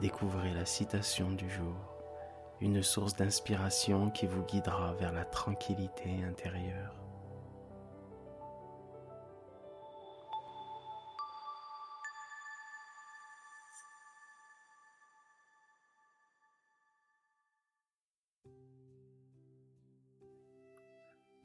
découvrez 0.00 0.52
la 0.52 0.66
citation 0.66 1.30
du 1.30 1.48
jour, 1.50 1.76
une 2.60 2.82
source 2.82 3.14
d'inspiration 3.14 4.10
qui 4.10 4.26
vous 4.26 4.42
guidera 4.42 4.94
vers 4.94 5.12
la 5.12 5.24
tranquillité 5.24 6.22
intérieure. 6.24 6.94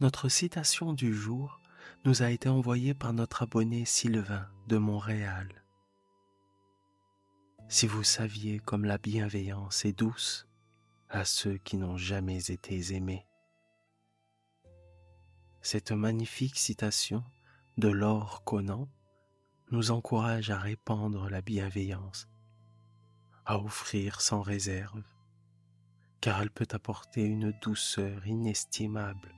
Notre 0.01 0.29
citation 0.29 0.93
du 0.93 1.13
jour 1.13 1.59
nous 2.05 2.23
a 2.23 2.31
été 2.31 2.49
envoyée 2.49 2.95
par 2.95 3.13
notre 3.13 3.43
abonné 3.43 3.85
Sylvain 3.85 4.47
de 4.67 4.77
Montréal. 4.77 5.60
Si 7.71 7.87
vous 7.87 8.03
saviez 8.03 8.59
comme 8.59 8.83
la 8.83 8.97
bienveillance 8.97 9.85
est 9.85 9.97
douce 9.97 10.45
à 11.07 11.23
ceux 11.23 11.55
qui 11.55 11.77
n'ont 11.77 11.95
jamais 11.95 12.51
été 12.51 12.93
aimés. 12.93 13.25
Cette 15.61 15.93
magnifique 15.93 16.57
citation 16.57 17.23
de 17.77 17.87
Laure 17.87 18.43
Conan 18.43 18.89
nous 19.71 19.91
encourage 19.91 20.49
à 20.49 20.57
répandre 20.57 21.29
la 21.29 21.41
bienveillance, 21.41 22.27
à 23.45 23.57
offrir 23.57 24.19
sans 24.19 24.41
réserve, 24.41 25.05
car 26.19 26.41
elle 26.41 26.51
peut 26.51 26.67
apporter 26.71 27.23
une 27.23 27.53
douceur 27.61 28.27
inestimable 28.27 29.33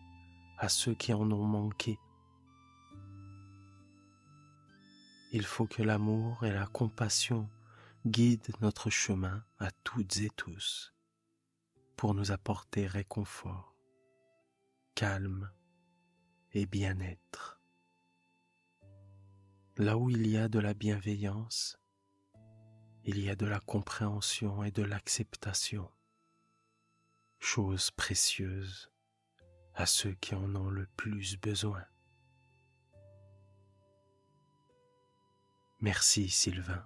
à 0.57 0.69
ceux 0.69 0.95
qui 0.95 1.13
en 1.13 1.31
ont 1.31 1.45
manqué. 1.45 1.99
Il 5.31 5.45
faut 5.45 5.67
que 5.67 5.83
l'amour 5.83 6.43
et 6.43 6.51
la 6.51 6.65
compassion 6.65 7.47
guide 8.05 8.49
notre 8.59 8.89
chemin 8.89 9.45
à 9.59 9.71
toutes 9.85 10.17
et 10.17 10.29
tous 10.29 10.93
pour 11.95 12.13
nous 12.13 12.31
apporter 12.31 12.85
réconfort, 12.85 13.77
calme 14.93 15.49
et 16.51 16.65
bien-être. 16.65 17.61
Là 19.77 19.97
où 19.97 20.09
il 20.09 20.27
y 20.27 20.37
a 20.37 20.49
de 20.49 20.59
la 20.59 20.73
bienveillance, 20.73 21.79
il 23.05 23.19
y 23.19 23.29
a 23.29 23.35
de 23.35 23.45
la 23.45 23.61
compréhension 23.61 24.65
et 24.65 24.71
de 24.71 24.83
l'acceptation, 24.83 25.89
chose 27.39 27.89
précieuse 27.91 28.91
à 29.75 29.85
ceux 29.85 30.13
qui 30.15 30.35
en 30.35 30.53
ont 30.55 30.69
le 30.69 30.87
plus 30.97 31.37
besoin. 31.37 31.85
Merci 35.79 36.29
Sylvain. 36.29 36.85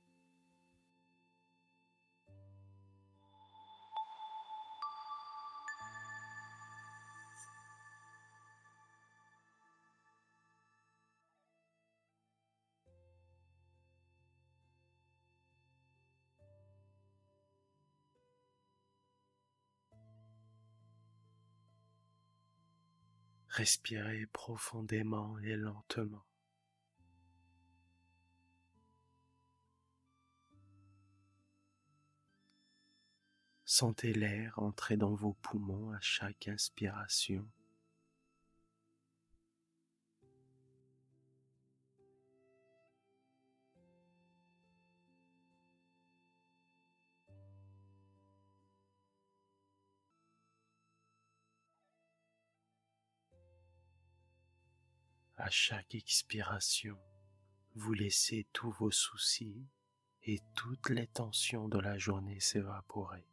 Respirez 23.51 24.27
profondément 24.27 25.37
et 25.39 25.57
lentement. 25.57 26.23
Sentez 33.65 34.13
l'air 34.13 34.57
entrer 34.57 34.95
dans 34.95 35.15
vos 35.15 35.33
poumons 35.33 35.91
à 35.91 35.99
chaque 35.99 36.47
inspiration. 36.47 37.45
À 55.43 55.49
chaque 55.49 55.95
expiration, 55.95 56.99
vous 57.73 57.93
laissez 57.93 58.45
tous 58.53 58.69
vos 58.73 58.91
soucis 58.91 59.65
et 60.21 60.37
toutes 60.55 60.91
les 60.91 61.07
tensions 61.07 61.67
de 61.67 61.79
la 61.79 61.97
journée 61.97 62.39
s'évaporer. 62.39 63.25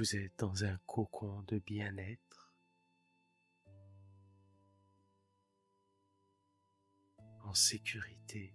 Vous 0.00 0.16
êtes 0.16 0.38
dans 0.38 0.64
un 0.64 0.78
cocon 0.86 1.42
de 1.42 1.58
bien-être, 1.58 2.54
en 7.44 7.52
sécurité. 7.52 8.54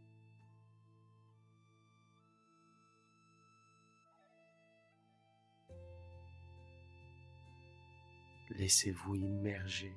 Laissez-vous 8.50 9.14
immerger 9.14 9.96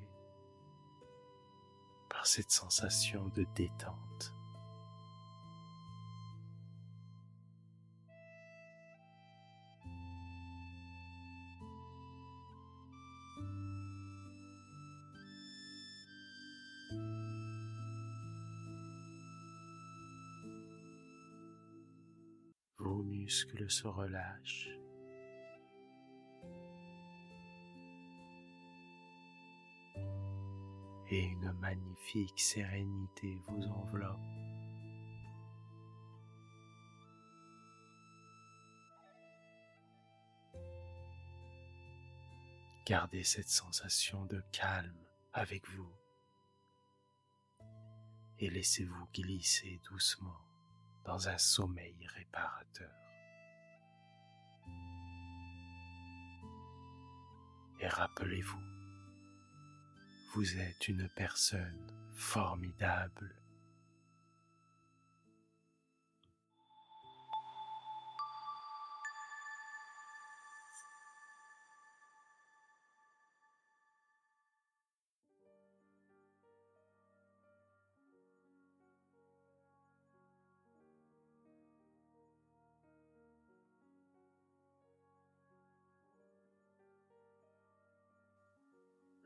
par 2.11 2.27
cette 2.27 2.51
sensation 2.51 3.27
de 3.29 3.47
détente. 3.55 4.38
Muscles 23.29 23.71
se 23.71 23.87
relâchent. 23.87 24.71
Et 31.11 31.25
une 31.25 31.53
magnifique 31.61 32.41
sérénité 32.41 33.43
vous 33.49 33.65
enveloppe. 33.67 34.17
Gardez 42.87 43.25
cette 43.25 43.51
sensation 43.51 44.25
de 44.25 44.43
calme 44.53 45.05
avec 45.35 45.69
vous 45.69 45.93
et 48.39 48.49
laissez-vous 48.49 49.07
glisser 49.13 49.83
doucement 49.91 50.41
dans 51.05 51.29
un 51.29 51.37
sommeil 51.37 52.07
réparateur. 52.17 53.08
Et 57.81 57.89
rappelez-vous, 57.89 58.63
vous 60.35 60.59
êtes 60.59 60.89
une 60.89 61.09
personne 61.17 61.87
formidable. 62.15 63.35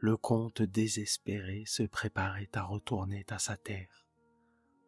Le 0.02 0.16
comte 0.16 0.62
désespéré 0.62 1.62
se 1.64 1.84
préparait 1.84 2.50
à 2.54 2.64
retourner 2.64 3.24
à 3.28 3.38
sa 3.38 3.56
terre, 3.56 4.04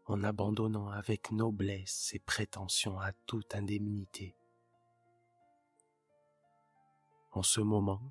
en 0.06 0.25
abandonnant 0.25 0.88
avec 0.88 1.31
noblesse 1.31 2.08
ses 2.11 2.19
prétentions 2.19 2.99
à 2.99 3.12
toute 3.25 3.55
indemnité. 3.55 4.34
En 7.31 7.44
ce 7.44 7.61
moment, 7.61 8.02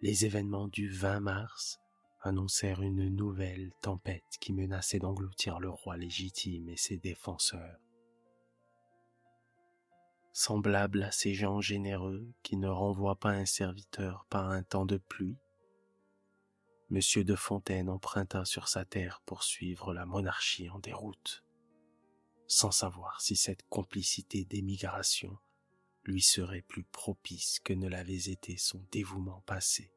les 0.00 0.24
événements 0.24 0.68
du 0.68 0.88
20 0.88 1.18
mars 1.18 1.80
annoncèrent 2.20 2.82
une 2.82 3.08
nouvelle 3.08 3.72
tempête 3.82 4.22
qui 4.40 4.52
menaçait 4.52 5.00
d'engloutir 5.00 5.58
le 5.58 5.70
roi 5.70 5.96
légitime 5.96 6.68
et 6.68 6.76
ses 6.76 6.96
défenseurs. 6.96 7.80
Semblable 10.32 11.02
à 11.02 11.10
ces 11.10 11.34
gens 11.34 11.60
généreux 11.60 12.32
qui 12.44 12.56
ne 12.56 12.68
renvoient 12.68 13.18
pas 13.18 13.30
un 13.30 13.46
serviteur 13.46 14.26
par 14.30 14.48
un 14.48 14.62
temps 14.62 14.86
de 14.86 14.98
pluie, 14.98 15.38
Monsieur 16.88 17.24
de 17.24 17.34
Fontaine 17.34 17.88
emprunta 17.88 18.44
sur 18.44 18.68
sa 18.68 18.84
terre 18.84 19.20
pour 19.26 19.42
suivre 19.42 19.92
la 19.92 20.06
monarchie 20.06 20.70
en 20.70 20.78
déroute, 20.78 21.44
sans 22.46 22.70
savoir 22.70 23.20
si 23.20 23.34
cette 23.34 23.66
complicité 23.68 24.44
d'émigration 24.44 25.36
lui 26.04 26.22
serait 26.22 26.62
plus 26.62 26.84
propice 26.84 27.58
que 27.58 27.72
ne 27.72 27.88
l'avait 27.88 28.30
été 28.30 28.56
son 28.56 28.86
dévouement 28.92 29.40
passé. 29.46 29.90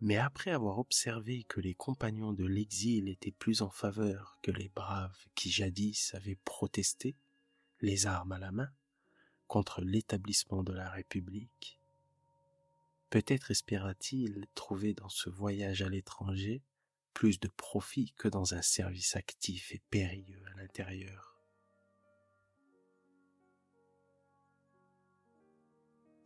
Mais 0.00 0.16
après 0.16 0.52
avoir 0.52 0.78
observé 0.78 1.44
que 1.44 1.60
les 1.60 1.74
compagnons 1.74 2.32
de 2.32 2.46
l'exil 2.46 3.06
étaient 3.10 3.32
plus 3.32 3.60
en 3.60 3.68
faveur 3.68 4.38
que 4.42 4.50
les 4.50 4.70
braves 4.70 5.26
qui 5.34 5.50
jadis 5.50 6.14
avaient 6.14 6.38
protesté, 6.42 7.18
les 7.82 8.06
armes 8.06 8.32
à 8.32 8.38
la 8.38 8.50
main, 8.50 8.70
contre 9.50 9.82
l'établissement 9.82 10.62
de 10.62 10.72
la 10.72 10.88
République. 10.88 11.80
Peut-être 13.10 13.50
espéra-t-il 13.50 14.46
trouver 14.54 14.94
dans 14.94 15.08
ce 15.08 15.28
voyage 15.28 15.82
à 15.82 15.88
l'étranger 15.88 16.62
plus 17.14 17.40
de 17.40 17.48
profit 17.48 18.14
que 18.16 18.28
dans 18.28 18.54
un 18.54 18.62
service 18.62 19.16
actif 19.16 19.72
et 19.72 19.82
périlleux 19.90 20.40
à 20.52 20.60
l'intérieur. 20.60 21.42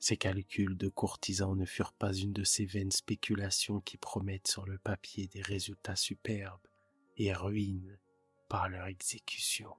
Ces 0.01 0.19
calculs 0.19 0.77
de 0.77 0.89
courtisans 0.91 1.57
ne 1.57 1.65
furent 1.65 1.95
pas 1.95 2.13
une 2.13 2.35
de 2.35 2.45
ces 2.45 2.67
vaines 2.67 2.93
spéculations 2.93 3.81
qui 3.81 3.97
promettent 3.97 4.49
sur 4.49 4.67
le 4.67 4.77
papier 4.77 5.29
des 5.29 5.41
résultats 5.41 5.97
superbes 5.97 6.69
et 7.17 7.33
ruinent 7.33 7.99
par 8.51 8.69
leur 8.69 8.87
exécution. 8.87 9.75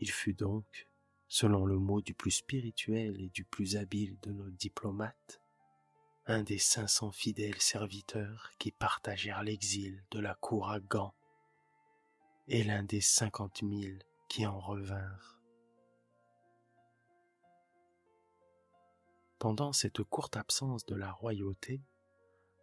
Il 0.00 0.10
fut 0.10 0.32
donc, 0.32 0.88
selon 1.28 1.66
le 1.66 1.78
mot 1.78 2.00
du 2.00 2.14
plus 2.14 2.30
spirituel 2.30 3.20
et 3.20 3.28
du 3.28 3.44
plus 3.44 3.76
habile 3.76 4.18
de 4.22 4.32
nos 4.32 4.50
diplomates, 4.50 5.42
un 6.26 6.42
des 6.42 6.56
cinq 6.56 6.88
cents 6.88 7.12
fidèles 7.12 7.60
serviteurs 7.60 8.50
qui 8.58 8.72
partagèrent 8.72 9.42
l'exil 9.42 10.02
de 10.10 10.18
la 10.18 10.34
cour 10.34 10.70
à 10.70 10.80
Gand, 10.80 11.14
et 12.48 12.64
l'un 12.64 12.82
des 12.82 13.02
cinquante 13.02 13.62
mille 13.62 14.02
qui 14.30 14.46
en 14.46 14.58
revinrent. 14.58 15.38
Pendant 19.38 19.72
cette 19.74 20.02
courte 20.02 20.36
absence 20.36 20.86
de 20.86 20.94
la 20.94 21.12
royauté, 21.12 21.82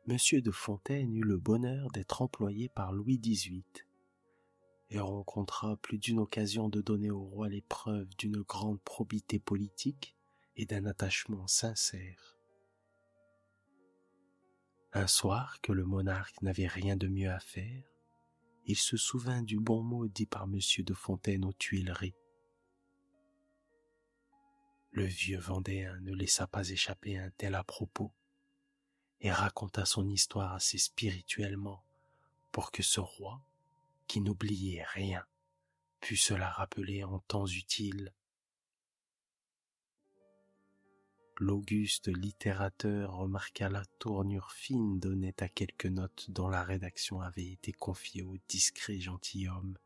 Monsieur 0.08 0.42
de 0.42 0.52
Fontaine 0.52 1.14
eut 1.14 1.24
le 1.24 1.38
bonheur 1.38 1.90
d'être 1.92 2.22
employé 2.22 2.70
par 2.70 2.94
Louis 2.94 3.20
XVIII 3.20 3.64
et 4.90 5.00
rencontra 5.00 5.76
plus 5.78 5.98
d'une 5.98 6.20
occasion 6.20 6.70
de 6.70 6.82
donner 6.82 7.12
au 7.12 7.24
roi 7.24 7.50
l'épreuve 7.50 8.08
d'une 8.18 8.42
grande 8.42 8.82
probité 8.82 9.40
politique 9.40 10.16
et 10.56 10.66
d'un 10.66 10.86
attachement 10.86 11.48
sincère. 11.48 12.38
Un 14.94 15.08
soir 15.08 15.60
que 15.62 15.72
le 15.72 15.86
monarque 15.86 16.42
n'avait 16.42 16.68
rien 16.68 16.96
de 16.96 17.08
mieux 17.08 17.30
à 17.30 17.40
faire, 17.40 17.84
il 18.66 18.78
se 18.78 18.98
souvint 18.98 19.42
du 19.42 19.60
bon 19.60 19.82
mot 19.82 20.08
dit 20.08 20.26
par 20.26 20.44
M. 20.44 20.60
de 20.80 20.94
Fontaine 20.94 21.46
aux 21.46 21.54
Tuileries. 21.54 22.16
Le 24.92 25.06
vieux 25.06 25.40
Vendéen 25.40 26.00
ne 26.02 26.14
laissa 26.14 26.48
pas 26.48 26.70
échapper 26.70 27.18
un 27.18 27.30
tel 27.32 27.56
à 27.56 27.64
propos 27.64 28.12
et 29.22 29.32
raconta 29.32 29.86
son 29.86 30.08
histoire 30.10 30.54
assez 30.54 30.78
spirituellement 30.78 31.84
pour 32.52 32.72
que 32.72 32.84
ce 32.84 33.00
roi, 33.00 33.42
qui 34.08 34.22
n'oubliait 34.22 34.84
rien, 34.84 35.26
put 36.00 36.18
se 36.18 36.34
la 36.34 36.50
rappeler 36.50 37.04
en 37.04 37.20
temps 37.20 37.48
utile. 37.48 38.14
L'auguste 41.40 42.08
littérateur 42.08 43.14
remarqua 43.14 43.70
la 43.70 43.86
tournure 44.00 44.52
fine 44.52 45.00
donnée 45.00 45.36
à 45.40 45.48
quelques 45.48 45.86
notes 45.86 46.32
dont 46.32 46.48
la 46.48 46.64
rédaction 46.64 47.22
avait 47.22 47.52
été 47.52 47.72
confiée 47.74 48.24
au 48.24 48.38
discret 48.48 49.00
gentilhomme. 49.00 49.78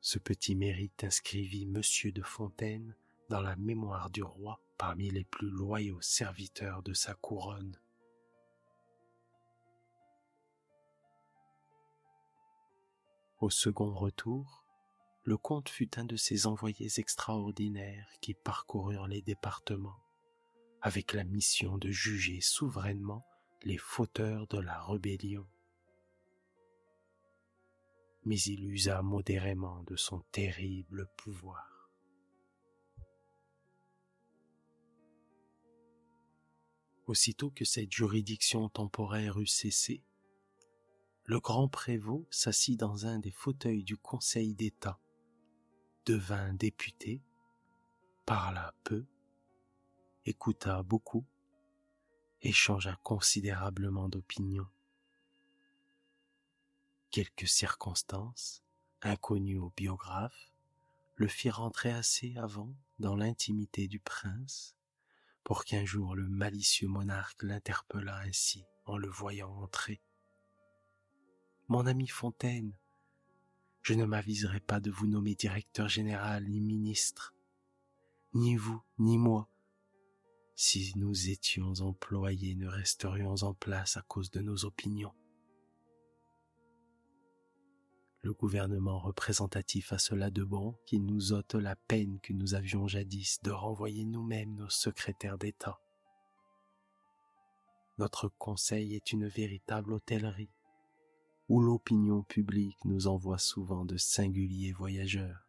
Ce 0.00 0.18
petit 0.18 0.54
mérite 0.54 1.04
inscrivit 1.04 1.66
Monsieur 1.66 2.12
de 2.12 2.22
Fontaine 2.22 2.94
dans 3.30 3.40
la 3.40 3.56
mémoire 3.56 4.10
du 4.10 4.22
roi 4.22 4.60
parmi 4.76 5.10
les 5.10 5.24
plus 5.24 5.50
loyaux 5.50 6.00
serviteurs 6.00 6.82
de 6.82 6.94
sa 6.94 7.14
couronne. 7.14 7.78
Au 13.40 13.50
second 13.50 13.94
retour, 13.94 14.64
le 15.22 15.36
comte 15.36 15.68
fut 15.68 15.96
un 15.96 16.04
de 16.04 16.16
ces 16.16 16.48
envoyés 16.48 16.90
extraordinaires 16.96 18.10
qui 18.20 18.34
parcoururent 18.34 19.06
les 19.06 19.22
départements 19.22 20.02
avec 20.82 21.12
la 21.12 21.22
mission 21.22 21.78
de 21.78 21.88
juger 21.88 22.40
souverainement 22.40 23.24
les 23.62 23.78
fauteurs 23.78 24.48
de 24.48 24.58
la 24.58 24.82
rébellion. 24.82 25.46
Mais 28.24 28.40
il 28.40 28.64
usa 28.64 29.02
modérément 29.02 29.84
de 29.84 29.94
son 29.94 30.18
terrible 30.32 31.08
pouvoir. 31.16 31.92
Aussitôt 37.06 37.50
que 37.50 37.64
cette 37.64 37.92
juridiction 37.92 38.68
temporaire 38.68 39.38
eut 39.38 39.46
cessé, 39.46 40.02
le 41.28 41.40
grand 41.40 41.68
prévôt 41.68 42.26
s'assit 42.30 42.80
dans 42.80 43.04
un 43.04 43.18
des 43.18 43.30
fauteuils 43.30 43.84
du 43.84 43.98
Conseil 43.98 44.54
d'État, 44.54 44.98
devint 46.06 46.54
député, 46.54 47.22
parla 48.24 48.74
peu, 48.82 49.04
écouta 50.24 50.82
beaucoup, 50.82 51.26
échangea 52.40 52.96
considérablement 53.02 54.08
d'opinions. 54.08 54.70
Quelques 57.10 57.46
circonstances, 57.46 58.64
inconnues 59.02 59.58
aux 59.58 59.72
biographes, 59.76 60.50
le 61.16 61.28
firent 61.28 61.58
rentrer 61.58 61.90
assez 61.90 62.38
avant 62.38 62.74
dans 63.00 63.16
l'intimité 63.16 63.86
du 63.86 64.00
prince 64.00 64.78
pour 65.44 65.66
qu'un 65.66 65.84
jour 65.84 66.14
le 66.14 66.26
malicieux 66.26 66.88
monarque 66.88 67.42
l'interpellât 67.42 68.20
ainsi 68.20 68.64
en 68.86 68.96
le 68.96 69.10
voyant 69.10 69.50
entrer 69.56 70.00
mon 71.68 71.84
ami 71.86 72.06
Fontaine, 72.06 72.72
je 73.82 73.92
ne 73.92 74.06
m'aviserai 74.06 74.60
pas 74.60 74.80
de 74.80 74.90
vous 74.90 75.06
nommer 75.06 75.34
directeur 75.34 75.88
général 75.88 76.48
ni 76.48 76.60
ministre, 76.60 77.34
ni 78.32 78.56
vous, 78.56 78.82
ni 78.98 79.18
moi. 79.18 79.48
Si 80.56 80.92
nous 80.96 81.28
étions 81.28 81.74
employés, 81.80 82.54
ne 82.54 82.66
resterions 82.66 83.34
en 83.42 83.54
place 83.54 83.96
à 83.98 84.02
cause 84.02 84.30
de 84.30 84.40
nos 84.40 84.64
opinions. 84.64 85.14
Le 88.22 88.32
gouvernement 88.32 88.98
représentatif 88.98 89.92
a 89.92 89.98
cela 89.98 90.30
de 90.30 90.42
bon 90.42 90.74
qu'il 90.86 91.04
nous 91.04 91.32
ôte 91.32 91.54
la 91.54 91.76
peine 91.76 92.18
que 92.20 92.32
nous 92.32 92.54
avions 92.54 92.88
jadis 92.88 93.40
de 93.42 93.50
renvoyer 93.50 94.04
nous-mêmes 94.04 94.54
nos 94.54 94.70
secrétaires 94.70 95.38
d'État. 95.38 95.78
Notre 97.98 98.28
conseil 98.28 98.94
est 98.94 99.12
une 99.12 99.28
véritable 99.28 99.92
hôtellerie 99.92 100.50
où 101.48 101.60
l'opinion 101.60 102.22
publique 102.22 102.84
nous 102.84 103.06
envoie 103.06 103.38
souvent 103.38 103.84
de 103.84 103.96
singuliers 103.96 104.72
voyageurs. 104.72 105.46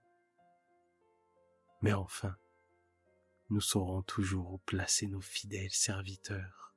Mais 1.82 1.94
enfin, 1.94 2.36
nous 3.50 3.62
saurons 3.62 4.02
toujours 4.04 4.54
où 4.54 4.58
placer 4.60 5.08
nos 5.08 5.22
fidèles 5.22 5.72
serviteurs. 5.72 6.74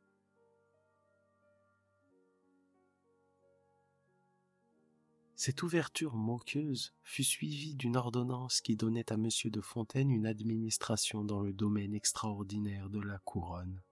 Cette 5.35 5.65
ouverture 5.65 6.15
moqueuse 6.15 6.95
fut 7.03 7.25
suivie 7.25 7.75
d'une 7.75 7.97
ordonnance 7.97 8.61
qui 8.61 8.77
donnait 8.77 9.13
à 9.13 9.17
Monsieur 9.17 9.51
de 9.51 9.61
Fontaine 9.61 10.13
une 10.13 10.27
administration 10.27 11.25
dans 11.25 11.41
le 11.41 11.53
domaine 11.53 11.95
extraordinaire 11.95 12.89
de 12.89 13.01
la 13.01 13.19
couronne. 13.19 13.83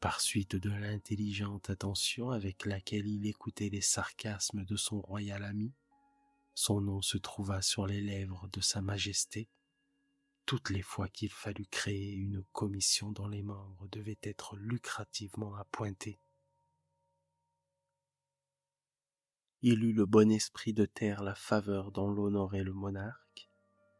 Par 0.00 0.20
suite 0.20 0.56
de 0.56 0.70
l'intelligente 0.70 1.70
attention 1.70 2.30
avec 2.30 2.64
laquelle 2.64 3.06
il 3.06 3.26
écoutait 3.26 3.68
les 3.68 3.82
sarcasmes 3.82 4.64
de 4.64 4.76
son 4.76 5.00
royal 5.00 5.44
ami, 5.44 5.74
son 6.54 6.80
nom 6.80 7.02
se 7.02 7.18
trouva 7.18 7.62
sur 7.62 7.86
les 7.86 8.00
lèvres 8.00 8.48
de 8.52 8.60
Sa 8.60 8.80
Majesté 8.80 9.48
toutes 10.50 10.70
les 10.70 10.82
fois 10.82 11.08
qu'il 11.08 11.30
fallut 11.30 11.68
créer 11.70 12.12
une 12.12 12.42
commission 12.52 13.12
dont 13.12 13.28
les 13.28 13.44
membres 13.44 13.86
devaient 13.92 14.18
être 14.24 14.56
lucrativement 14.56 15.54
appointés. 15.54 16.18
Il 19.62 19.84
eut 19.84 19.92
le 19.92 20.06
bon 20.06 20.28
esprit 20.28 20.72
de 20.72 20.86
taire 20.86 21.22
la 21.22 21.36
faveur 21.36 21.92
dont 21.92 22.10
l'honorait 22.10 22.64
le 22.64 22.72
monarque, 22.72 23.48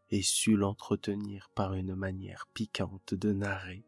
et 0.08 0.22
sut 0.22 0.56
l'entretenir 0.56 1.50
par 1.54 1.74
une 1.74 1.94
manière 1.94 2.48
piquante 2.52 3.14
de 3.14 3.32
narrer, 3.32 3.84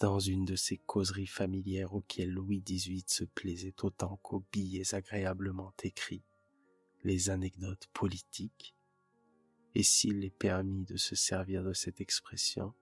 dans 0.00 0.20
une 0.20 0.44
de 0.44 0.54
ces 0.54 0.76
causeries 0.76 1.26
familières 1.26 1.94
auxquelles 1.94 2.30
Louis 2.30 2.62
XVIII 2.62 3.04
se 3.06 3.24
plaisait 3.24 3.74
autant 3.82 4.16
qu'aux 4.18 4.44
billets 4.52 4.94
agréablement 4.94 5.72
écrits, 5.82 6.24
les 7.02 7.30
anecdotes 7.30 7.88
politiques, 7.92 8.76
et 9.74 9.82
s'il 9.82 10.24
est 10.24 10.36
permis 10.36 10.84
de 10.84 10.96
se 10.96 11.14
servir 11.14 11.64
de 11.64 11.72
cette 11.72 12.00
expression, 12.00 12.74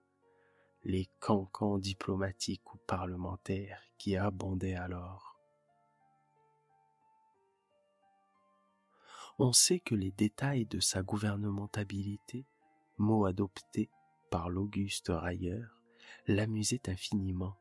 les 0.83 1.09
cancans 1.19 1.79
diplomatiques 1.79 2.73
ou 2.73 2.77
parlementaires 2.87 3.81
qui 3.97 4.15
abondaient 4.15 4.75
alors. 4.75 5.39
On 9.39 9.53
sait 9.53 9.79
que 9.79 9.95
les 9.95 10.11
détails 10.11 10.65
de 10.65 10.79
sa 10.79 11.03
gouvernementabilité, 11.03 12.47
mot 12.97 13.25
adopté 13.25 13.89
par 14.31 14.49
l'auguste 14.49 15.09
railleur, 15.09 15.76
l'amusaient 16.27 16.89
infiniment 16.89 17.57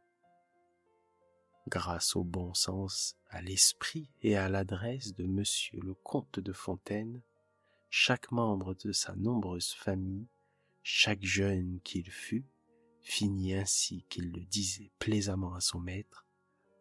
grâce 1.69 2.15
au 2.17 2.25
bon 2.25 2.55
sens, 2.55 3.17
à 3.29 3.43
l'esprit 3.43 4.09
et 4.23 4.37
à 4.37 4.49
l'adresse 4.49 5.15
de 5.15 5.27
monsieur 5.27 5.81
le 5.81 5.95
comte 5.95 6.39
de 6.39 6.53
Fontaine, 6.53 7.23
chaque 7.91 8.31
membre 8.31 8.75
de 8.75 8.93
sa 8.93 9.15
nombreuse 9.17 9.73
famille, 9.73 10.29
chaque 10.83 11.25
jeune 11.25 11.81
qu'il 11.83 12.11
fût, 12.11 12.47
finit 13.01 13.55
ainsi 13.55 14.05
qu'il 14.09 14.31
le 14.33 14.45
disait 14.45 14.93
plaisamment 14.99 15.55
à 15.55 15.61
son 15.61 15.81
maître, 15.81 16.27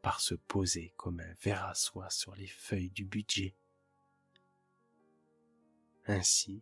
par 0.01 0.21
se 0.21 0.35
poser 0.35 0.93
comme 0.97 1.19
un 1.19 1.33
ver 1.41 1.63
à 1.65 1.73
soie 1.73 2.11
sur 2.11 2.35
les 2.35 2.47
feuilles 2.47 2.91
du 2.91 3.05
budget. 3.05 3.55
Ainsi, 6.05 6.61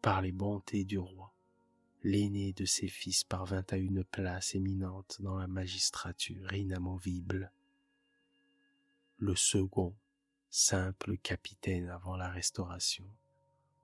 par 0.00 0.20
les 0.20 0.32
bontés 0.32 0.84
du 0.84 0.98
roi, 0.98 1.32
l'aîné 2.02 2.52
de 2.52 2.64
ses 2.64 2.88
fils 2.88 3.24
parvint 3.24 3.64
à 3.70 3.76
une 3.76 4.04
place 4.04 4.54
éminente 4.54 5.20
dans 5.20 5.36
la 5.36 5.46
magistrature 5.46 6.52
inamovible. 6.52 7.52
Le 9.18 9.36
second, 9.36 9.94
simple 10.50 11.16
capitaine 11.18 11.88
avant 11.88 12.16
la 12.16 12.28
Restauration, 12.28 13.08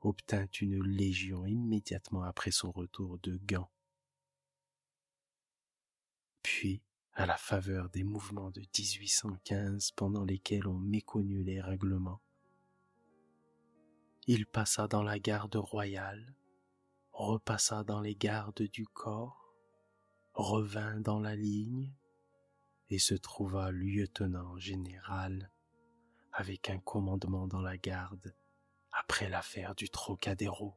obtint 0.00 0.48
une 0.60 0.82
légion 0.82 1.46
immédiatement 1.46 2.22
après 2.22 2.50
son 2.50 2.72
retour 2.72 3.18
de 3.22 3.38
Gand. 3.46 3.70
Puis, 6.42 6.82
à 7.14 7.26
la 7.26 7.36
faveur 7.36 7.88
des 7.90 8.04
mouvements 8.04 8.50
de 8.50 8.60
1815 8.60 9.92
pendant 9.92 10.24
lesquels 10.24 10.66
on 10.66 10.78
méconnut 10.78 11.42
les 11.42 11.60
règlements, 11.60 12.20
il 14.26 14.46
passa 14.46 14.88
dans 14.88 15.02
la 15.02 15.18
garde 15.18 15.56
royale, 15.56 16.34
repassa 17.18 17.82
dans 17.82 18.00
les 18.00 18.14
gardes 18.14 18.62
du 18.62 18.86
corps, 18.86 19.52
revint 20.34 21.00
dans 21.00 21.18
la 21.18 21.34
ligne 21.34 21.92
et 22.90 23.00
se 23.00 23.14
trouva 23.14 23.72
lieutenant 23.72 24.56
général 24.56 25.50
avec 26.32 26.70
un 26.70 26.78
commandement 26.78 27.48
dans 27.48 27.60
la 27.60 27.76
garde 27.76 28.34
après 28.92 29.28
l'affaire 29.28 29.74
du 29.74 29.90
Trocadéro. 29.90 30.74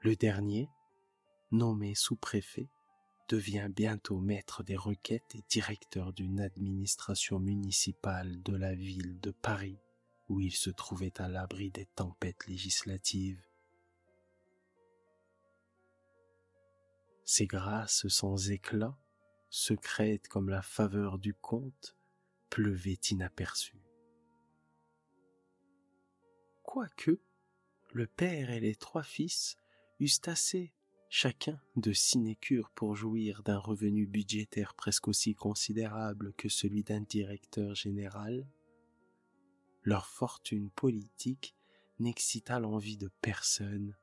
Le 0.00 0.16
dernier, 0.16 0.68
nommé 1.52 1.94
sous-préfet, 1.94 2.68
devient 3.28 3.70
bientôt 3.74 4.18
maître 4.18 4.64
des 4.64 4.76
requêtes 4.76 5.34
et 5.34 5.44
directeur 5.48 6.12
d'une 6.12 6.40
administration 6.40 7.38
municipale 7.38 8.42
de 8.42 8.56
la 8.56 8.74
ville 8.74 9.20
de 9.20 9.30
Paris 9.30 9.78
où 10.28 10.40
il 10.40 10.52
se 10.52 10.70
trouvait 10.70 11.20
à 11.20 11.28
l'abri 11.28 11.70
des 11.70 11.86
tempêtes 11.86 12.46
législatives. 12.46 13.44
Ces 17.24 17.46
grâces 17.46 18.06
sans 18.08 18.50
éclat, 18.50 18.98
secrètes 19.50 20.28
comme 20.28 20.48
la 20.48 20.62
faveur 20.62 21.18
du 21.18 21.34
comte, 21.34 21.96
pleuvaient 22.50 23.00
inaperçues. 23.10 23.82
Quoique, 26.62 27.20
le 27.92 28.06
père 28.06 28.50
et 28.50 28.60
les 28.60 28.74
trois 28.74 29.02
fils 29.02 29.56
eussent 30.00 30.26
assez, 30.26 30.72
chacun, 31.08 31.60
de 31.76 31.92
sinécures 31.92 32.70
pour 32.70 32.96
jouir 32.96 33.42
d'un 33.42 33.58
revenu 33.58 34.06
budgétaire 34.06 34.74
presque 34.74 35.08
aussi 35.08 35.34
considérable 35.34 36.32
que 36.34 36.48
celui 36.48 36.82
d'un 36.82 37.00
directeur 37.00 37.74
général, 37.74 38.46
leur 39.84 40.06
fortune 40.06 40.70
politique 40.70 41.54
n'excita 41.98 42.58
l'envie 42.58 42.96
de 42.96 43.10
personne. 43.20 43.96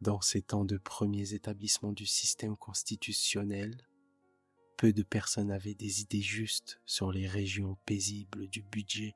Dans 0.00 0.20
ces 0.20 0.42
temps 0.42 0.64
de 0.64 0.78
premiers 0.78 1.34
établissements 1.34 1.92
du 1.92 2.06
système 2.06 2.56
constitutionnel, 2.56 3.86
peu 4.76 4.92
de 4.92 5.02
personnes 5.02 5.50
avaient 5.50 5.74
des 5.74 6.02
idées 6.02 6.22
justes 6.22 6.80
sur 6.86 7.12
les 7.12 7.26
régions 7.26 7.76
paisibles 7.84 8.48
du 8.48 8.62
budget, 8.62 9.14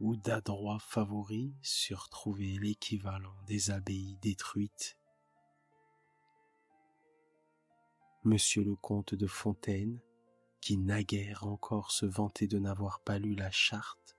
où 0.00 0.16
d'adroits 0.16 0.80
favoris 0.80 1.52
surtrouvaient 1.62 2.58
l'équivalent 2.60 3.36
des 3.46 3.70
abbayes 3.70 4.18
détruites. 4.20 4.98
Monsieur 8.24 8.64
le 8.64 8.76
comte 8.76 9.14
de 9.14 9.26
Fontaine 9.26 10.00
qui 10.62 10.78
naguère 10.78 11.44
encore 11.44 11.90
se 11.90 12.06
vantait 12.06 12.46
de 12.46 12.60
n'avoir 12.60 13.00
pas 13.00 13.18
lu 13.18 13.34
la 13.34 13.50
charte 13.50 14.16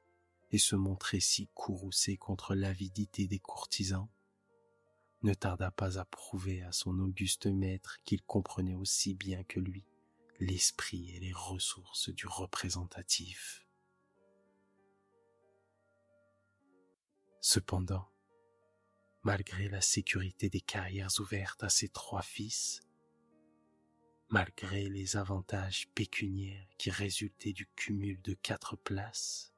et 0.52 0.58
se 0.58 0.76
montrait 0.76 1.22
si 1.22 1.48
courroucé 1.56 2.18
contre 2.18 2.54
l'avidité 2.54 3.28
des 3.28 3.40
courtisans, 3.40 4.10
ne 5.24 5.34
tarda 5.34 5.72
pas 5.72 5.98
à 5.98 6.06
prouver 6.06 6.62
à 6.62 6.74
son 6.74 7.00
auguste 7.00 7.48
maître 7.48 7.98
qu'il 8.04 8.22
comprenait 8.22 8.76
aussi 8.76 9.16
bien 9.16 9.44
que 9.46 9.62
lui 9.62 9.86
l'esprit 10.40 11.12
et 11.16 11.20
les 11.22 11.32
ressources 11.32 12.10
du 12.10 12.28
représentatif. 12.28 13.66
Cependant, 17.40 18.10
malgré 19.24 19.70
la 19.70 19.80
sécurité 19.80 20.50
des 20.50 20.62
carrières 20.62 21.20
ouvertes 21.20 21.64
à 21.64 21.70
ses 21.70 21.88
trois 21.88 22.22
fils, 22.22 22.82
malgré 24.30 24.90
les 24.90 25.18
avantages 25.18 25.88
pécuniaires 25.96 26.68
qui 26.78 26.90
résultaient 26.90 27.54
du 27.54 27.68
cumul 27.76 28.22
de 28.22 28.34
quatre 28.34 28.76
places. 28.76 29.54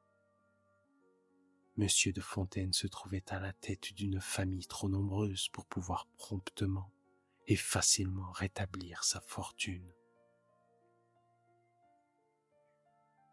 Monsieur 1.78 2.14
de 2.14 2.22
Fontaine 2.22 2.74
se 2.74 2.88
trouvait 2.88 3.24
à 3.32 3.40
la 3.40 3.54
tête 3.54 3.94
d'une 3.94 4.22
famille 4.22 4.66
trop 4.66 4.90
nombreuse 4.90 5.50
pour 5.50 5.66
pouvoir 5.66 6.08
promptement 6.18 6.92
et 7.48 7.56
facilement 7.56 8.32
rétablir 8.32 9.04
sa 9.04 9.20
fortune. 9.22 9.92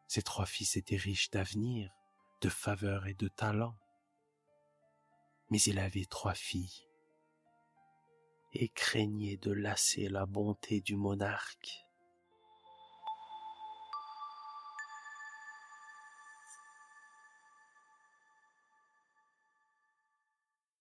Ses 0.09 0.23
trois 0.23 0.47
fils 0.47 0.77
étaient 0.77 0.97
riches 0.97 1.31
d'avenir, 1.31 1.91
de 2.41 2.49
faveur 2.49 3.07
et 3.07 3.15
de 3.15 3.29
talent, 3.29 3.77
mais 5.51 5.61
il 5.63 5.79
avait 5.79 6.05
trois 6.05 6.35
filles 6.35 6.87
et 8.53 8.69
craignait 8.69 9.37
de 9.37 9.53
lasser 9.53 10.09
la 10.09 10.27
bonté 10.27 10.81
du 10.81 10.97
monarque. 10.97 11.82